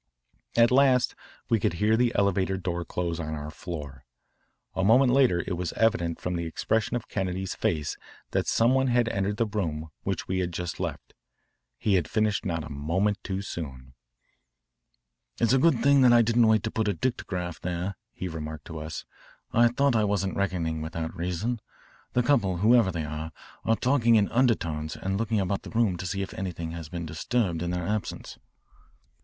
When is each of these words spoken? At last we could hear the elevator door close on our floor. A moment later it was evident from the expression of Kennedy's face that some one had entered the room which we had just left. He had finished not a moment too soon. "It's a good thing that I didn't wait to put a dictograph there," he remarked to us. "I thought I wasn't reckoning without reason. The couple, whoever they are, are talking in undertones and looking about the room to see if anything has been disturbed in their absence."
At 0.57 0.71
last 0.71 1.13
we 1.47 1.59
could 1.59 1.73
hear 1.73 1.95
the 1.95 2.11
elevator 2.15 2.57
door 2.57 2.83
close 2.83 3.19
on 3.19 3.35
our 3.35 3.51
floor. 3.51 4.03
A 4.73 4.83
moment 4.83 5.13
later 5.13 5.43
it 5.45 5.55
was 5.57 5.73
evident 5.73 6.19
from 6.19 6.35
the 6.35 6.47
expression 6.47 6.95
of 6.95 7.07
Kennedy's 7.07 7.53
face 7.53 7.97
that 8.31 8.47
some 8.47 8.73
one 8.73 8.87
had 8.87 9.07
entered 9.09 9.37
the 9.37 9.45
room 9.45 9.91
which 10.01 10.27
we 10.27 10.39
had 10.39 10.51
just 10.53 10.79
left. 10.79 11.13
He 11.77 11.93
had 11.93 12.09
finished 12.09 12.45
not 12.47 12.63
a 12.63 12.69
moment 12.71 13.19
too 13.23 13.43
soon. 13.43 13.93
"It's 15.39 15.53
a 15.53 15.59
good 15.59 15.83
thing 15.83 16.01
that 16.01 16.13
I 16.13 16.23
didn't 16.23 16.47
wait 16.47 16.63
to 16.63 16.71
put 16.71 16.87
a 16.87 16.95
dictograph 16.95 17.59
there," 17.59 17.95
he 18.11 18.27
remarked 18.27 18.65
to 18.65 18.79
us. 18.79 19.05
"I 19.53 19.67
thought 19.67 19.95
I 19.95 20.03
wasn't 20.03 20.35
reckoning 20.35 20.81
without 20.81 21.15
reason. 21.15 21.61
The 22.13 22.23
couple, 22.23 22.57
whoever 22.57 22.91
they 22.91 23.03
are, 23.05 23.31
are 23.65 23.75
talking 23.75 24.15
in 24.15 24.29
undertones 24.31 24.95
and 24.95 25.15
looking 25.19 25.39
about 25.39 25.61
the 25.61 25.69
room 25.69 25.95
to 25.97 26.07
see 26.07 26.23
if 26.23 26.33
anything 26.33 26.71
has 26.71 26.89
been 26.89 27.05
disturbed 27.05 27.61
in 27.61 27.69
their 27.69 27.85
absence." 27.85 28.39